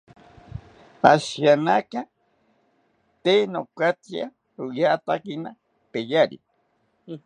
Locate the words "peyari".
5.91-6.37